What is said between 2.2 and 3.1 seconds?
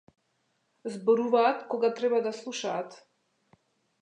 да слушаат.